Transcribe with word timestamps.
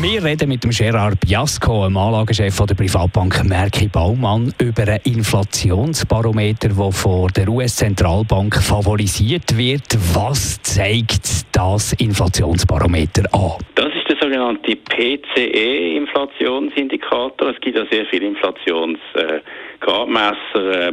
wir 0.00 0.24
reden 0.24 0.48
mit 0.48 0.64
dem 0.64 0.70
Gerard 0.70 1.20
Biasco, 1.20 1.84
dem 1.84 1.96
Anlagechef 1.96 2.60
der 2.66 2.74
Privatbank 2.74 3.44
Merki 3.44 3.86
Baumann, 3.88 4.52
über 4.58 4.82
einen 4.82 4.98
Inflationsbarometer, 5.04 6.68
der 6.68 6.92
von 6.92 7.30
der 7.36 7.48
US-Zentralbank 7.48 8.56
favorisiert 8.56 9.56
wird. 9.56 9.96
Was 10.14 10.60
zeigt 10.62 11.46
das 11.52 11.92
Inflationsbarometer 11.94 13.24
an? 13.34 13.54
Das 13.74 13.88
ist 13.94 14.08
der 14.08 14.16
sogenannte 14.16 14.76
PCE-Inflationsindikator. 14.76 17.50
Es 17.50 17.60
gibt 17.60 17.76
ja 17.76 17.84
sehr 17.90 18.06
viele 18.06 18.28
Inflationsgradmesser, 18.28 19.36
äh, 19.36 19.40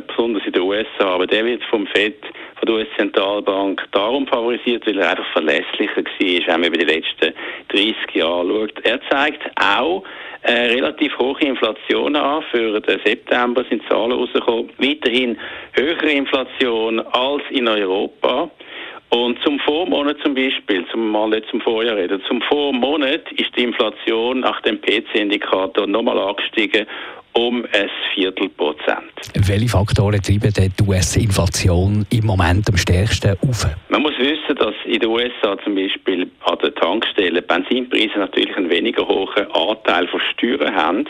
besonders 0.08 0.46
in 0.46 0.54
den 0.54 0.62
USA, 0.64 1.16
aber 1.16 1.28
der 1.28 1.46
wird 1.46 1.64
vom 1.66 1.88
FED 1.88 2.16
von 2.60 2.66
der 2.66 2.76
US-Zentralbank 2.76 3.86
darum 3.92 4.28
favorisiert, 4.28 4.86
weil 4.86 5.00
er 5.00 5.12
einfach 5.12 5.32
verlässlicher 5.32 5.98
war, 5.98 6.04
wenn 6.20 6.62
man 6.62 6.64
über 6.64 6.78
die 6.78 6.86
letzten 6.86 7.34
30 7.70 7.96
Jahre 8.14 8.48
schaut. 8.48 8.86
Er 8.86 9.00
zeigt 9.10 9.44
auch 9.60 10.04
äh, 10.42 10.52
relativ 10.52 11.18
hohe 11.18 11.40
Inflation 11.42 12.16
an. 12.16 12.44
Für 12.52 12.80
den 12.80 13.00
September 13.04 13.64
sind 13.70 13.84
Zahlen 13.90 14.14
rausgekommen. 14.14 14.70
Weiterhin 14.78 15.38
höhere 15.74 16.12
Inflation 16.12 17.00
als 17.00 17.44
in 17.50 17.68
Europa. 17.68 18.50
Und 19.10 19.40
zum 19.44 19.60
Vormonat 19.60 20.18
zum 20.24 20.36
Beispiel, 20.36 20.86
zum 20.92 21.10
mal 21.10 21.30
nicht 21.30 21.48
zum 21.50 21.62
Vorjahr 21.62 21.96
reden, 21.96 22.22
zum 22.28 22.42
Vormonat 22.44 23.32
ist 23.34 23.56
die 23.58 23.64
Inflation 23.64 24.42
nach 24.42 24.62
dem 24.62 24.80
PC-Indikator 24.80 25.88
nochmal 25.88 26.20
angestiegen 26.20 26.86
um 27.34 27.64
ein 27.74 27.90
Viertelprozent. 28.14 29.14
Welche 29.48 29.70
Faktoren 29.70 30.22
treiben 30.22 30.52
die 30.52 30.84
US-Inflation 30.84 32.06
im 32.10 32.26
Moment 32.26 32.68
am 32.70 32.78
stärksten 32.78 33.38
auf? 33.48 33.68
Man 33.90 34.02
muss 34.02 34.09
wissen, 34.20 34.56
dass 34.56 34.76
in 34.86 35.00
den 35.00 35.10
USA 35.10 35.58
zum 35.64 35.76
Beispiel 35.76 36.30
an 36.42 36.58
den 36.60 36.76
Tankstellen 36.76 37.44
Benzinpreise 37.48 38.20
natürlich 38.20 38.56
einen 38.56 38.70
weniger 38.70 39.08
hohen 39.08 39.52
Anteil 39.52 40.08
von 40.08 40.22
Steuern 40.32 40.76
haben. 40.76 41.06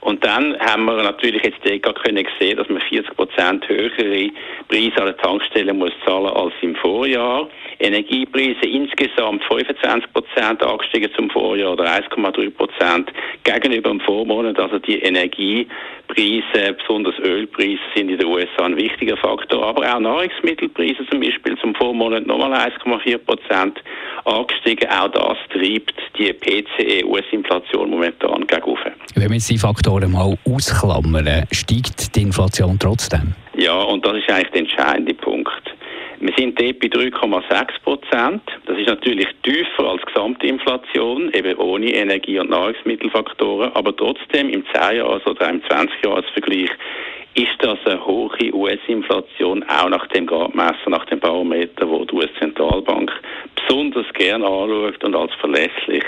Und 0.00 0.24
dann 0.24 0.58
haben 0.60 0.84
wir 0.86 1.02
natürlich 1.02 1.42
jetzt 1.42 1.62
gar 1.82 1.94
können 1.94 2.26
sehen, 2.38 2.56
dass 2.56 2.68
man 2.68 2.80
40 2.80 3.16
Prozent 3.16 3.68
höhere 3.68 4.30
Preise 4.68 4.96
an 4.98 5.06
den 5.06 5.16
Tankstellen 5.18 5.78
muss 5.78 5.92
zahlen 6.04 6.26
als 6.26 6.54
im 6.62 6.74
Vorjahr. 6.76 7.48
Energiepreise 7.78 8.66
insgesamt 8.66 9.44
25 9.44 10.12
Prozent 10.12 10.62
angestiegen 10.62 11.10
zum 11.16 11.30
Vorjahr 11.30 11.72
oder 11.72 11.84
1,3 11.84 12.50
Prozent 12.50 13.12
gegenüber 13.42 13.90
dem 13.90 14.00
Vormonat. 14.00 14.58
Also 14.58 14.78
die 14.78 15.00
Energiepreise, 15.00 16.74
besonders 16.78 17.18
Ölpreise, 17.18 17.80
sind 17.94 18.10
in 18.10 18.18
den 18.18 18.26
USA 18.26 18.64
ein 18.64 18.76
wichtiger 18.76 19.16
Faktor. 19.16 19.66
Aber 19.66 19.82
auch 19.94 20.00
Nahrungsmittelpreise 20.00 21.06
zum 21.10 21.20
Beispiel 21.20 21.56
zum 21.58 21.74
Vormonat 21.74 22.26
nochmal 22.26 22.53
1,4 22.54 23.18
Prozent 23.18 23.82
angestiegen. 24.24 24.88
Auch 24.90 25.08
das 25.08 25.38
treibt 25.52 25.94
die 26.18 26.32
PCE-US-Inflation 26.32 27.90
momentan 27.90 28.46
gegen 28.46 28.78
Wenn 29.14 29.28
wir 29.28 29.34
jetzt 29.34 29.50
die 29.50 29.58
Faktoren 29.58 30.12
mal 30.12 30.36
ausklammern, 30.46 31.46
steigt 31.52 32.14
die 32.14 32.22
Inflation 32.22 32.78
trotzdem? 32.78 33.34
Ja, 33.56 33.74
und 33.74 34.04
das 34.04 34.16
ist 34.16 34.30
eigentlich 34.30 34.50
der 34.50 34.60
entscheidende 34.60 35.14
Punkt. 35.14 35.74
Wir 36.20 36.32
sind 36.38 36.58
dort 36.58 36.78
bei 36.78 36.86
3,6 36.86 37.82
Prozent. 37.82 38.42
Das 38.66 38.78
ist 38.78 38.86
natürlich 38.86 39.28
tiefer 39.42 39.90
als 39.90 40.00
Gesamtinflation, 40.06 41.30
eben 41.34 41.58
ohne 41.58 41.92
Energie- 41.92 42.38
und 42.38 42.48
Nahrungsmittelfaktoren. 42.48 43.72
Aber 43.74 43.94
trotzdem 43.94 44.48
im 44.48 44.64
10-Jahres- 44.64 45.26
oder 45.26 45.50
im 45.50 45.60
20-Jahres-Vergleich 45.62 46.70
ist 47.64 47.86
das 47.86 47.92
eine 47.92 48.04
hohe 48.04 48.52
US-Inflation, 48.52 49.64
auch 49.64 49.88
nach 49.88 50.06
dem 50.08 50.26
Gradmesser, 50.26 50.90
nach 50.90 51.04
dem 51.06 51.20
Barometer, 51.20 51.88
wo 51.88 52.04
die 52.04 52.14
US-Zentralbank 52.14 53.10
besonders 53.54 54.06
gerne 54.12 54.44
anschaut 54.44 55.02
und 55.02 55.14
als 55.14 55.32
verlässlich 55.40 56.04